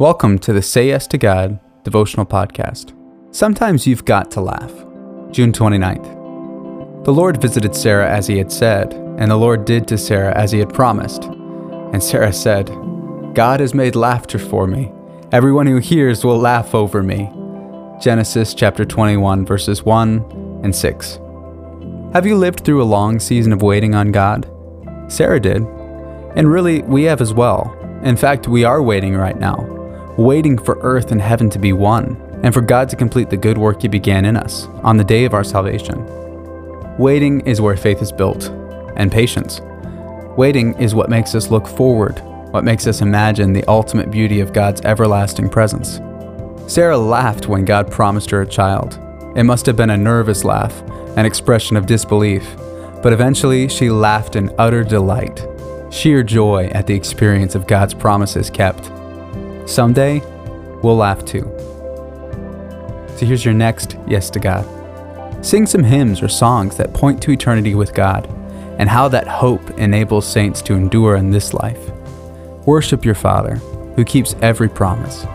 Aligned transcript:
Welcome 0.00 0.38
to 0.40 0.52
the 0.52 0.62
Say 0.62 0.86
Yes 0.86 1.08
to 1.08 1.18
God 1.18 1.58
devotional 1.82 2.24
podcast. 2.24 2.94
Sometimes 3.34 3.84
you've 3.84 4.04
got 4.04 4.30
to 4.30 4.40
laugh. 4.40 4.70
June 5.32 5.50
29th. 5.50 7.04
The 7.04 7.12
Lord 7.12 7.42
visited 7.42 7.74
Sarah 7.74 8.08
as 8.08 8.28
he 8.28 8.38
had 8.38 8.52
said, 8.52 8.92
and 8.92 9.28
the 9.28 9.36
Lord 9.36 9.64
did 9.64 9.88
to 9.88 9.98
Sarah 9.98 10.32
as 10.38 10.52
he 10.52 10.60
had 10.60 10.72
promised. 10.72 11.24
And 11.24 12.00
Sarah 12.00 12.32
said, 12.32 12.66
God 13.34 13.58
has 13.58 13.74
made 13.74 13.96
laughter 13.96 14.38
for 14.38 14.68
me. 14.68 14.92
Everyone 15.32 15.66
who 15.66 15.78
hears 15.78 16.24
will 16.24 16.38
laugh 16.38 16.76
over 16.76 17.02
me. 17.02 17.28
Genesis 18.00 18.54
chapter 18.54 18.84
21, 18.84 19.44
verses 19.44 19.82
1 19.82 20.60
and 20.62 20.76
6. 20.76 21.18
Have 22.12 22.24
you 22.24 22.36
lived 22.36 22.60
through 22.60 22.84
a 22.84 22.84
long 22.84 23.18
season 23.18 23.52
of 23.52 23.62
waiting 23.62 23.96
on 23.96 24.12
God? 24.12 24.48
Sarah 25.08 25.40
did. 25.40 25.64
And 26.36 26.52
really, 26.52 26.82
we 26.82 27.02
have 27.02 27.20
as 27.20 27.34
well. 27.34 27.76
In 28.04 28.16
fact, 28.16 28.46
we 28.46 28.62
are 28.62 28.80
waiting 28.80 29.16
right 29.16 29.36
now 29.36 29.74
waiting 30.18 30.58
for 30.58 30.78
earth 30.80 31.12
and 31.12 31.22
heaven 31.22 31.48
to 31.48 31.60
be 31.60 31.72
one, 31.72 32.16
and 32.42 32.52
for 32.52 32.60
God 32.60 32.88
to 32.88 32.96
complete 32.96 33.30
the 33.30 33.36
good 33.36 33.56
work 33.56 33.80
He 33.80 33.88
began 33.88 34.24
in 34.24 34.36
us 34.36 34.66
on 34.82 34.96
the 34.96 35.04
day 35.04 35.24
of 35.24 35.32
our 35.32 35.44
salvation. 35.44 36.04
Waiting 36.98 37.40
is 37.46 37.60
where 37.60 37.76
faith 37.76 38.02
is 38.02 38.10
built, 38.10 38.48
and 38.96 39.12
patience. 39.12 39.60
Waiting 40.36 40.74
is 40.74 40.92
what 40.92 41.08
makes 41.08 41.36
us 41.36 41.52
look 41.52 41.68
forward, 41.68 42.18
what 42.50 42.64
makes 42.64 42.88
us 42.88 43.00
imagine 43.00 43.52
the 43.52 43.64
ultimate 43.68 44.10
beauty 44.10 44.40
of 44.40 44.52
God's 44.52 44.80
everlasting 44.80 45.48
presence. 45.48 46.00
Sarah 46.66 46.98
laughed 46.98 47.46
when 47.46 47.64
God 47.64 47.88
promised 47.88 48.30
her 48.30 48.42
a 48.42 48.46
child. 48.46 48.98
It 49.36 49.44
must 49.44 49.66
have 49.66 49.76
been 49.76 49.90
a 49.90 49.96
nervous 49.96 50.42
laugh, 50.42 50.82
an 51.16 51.26
expression 51.26 51.76
of 51.76 51.86
disbelief, 51.86 52.56
but 53.04 53.12
eventually 53.12 53.68
she 53.68 53.88
laughed 53.88 54.34
in 54.34 54.52
utter 54.58 54.82
delight, 54.82 55.46
sheer 55.90 56.24
joy 56.24 56.66
at 56.72 56.88
the 56.88 56.94
experience 56.94 57.54
of 57.54 57.68
God's 57.68 57.94
promises 57.94 58.50
kept. 58.50 58.90
Someday, 59.68 60.20
we'll 60.82 60.96
laugh 60.96 61.24
too. 61.26 61.42
So 63.16 63.26
here's 63.26 63.44
your 63.44 63.54
next 63.54 63.96
yes 64.06 64.30
to 64.30 64.40
God. 64.40 64.66
Sing 65.44 65.66
some 65.66 65.84
hymns 65.84 66.22
or 66.22 66.28
songs 66.28 66.76
that 66.78 66.94
point 66.94 67.22
to 67.22 67.30
eternity 67.30 67.74
with 67.74 67.92
God 67.92 68.26
and 68.78 68.88
how 68.88 69.08
that 69.08 69.28
hope 69.28 69.70
enables 69.78 70.26
saints 70.26 70.62
to 70.62 70.74
endure 70.74 71.16
in 71.16 71.30
this 71.30 71.52
life. 71.52 71.90
Worship 72.64 73.04
your 73.04 73.14
Father, 73.14 73.56
who 73.94 74.04
keeps 74.04 74.34
every 74.40 74.68
promise 74.70 75.26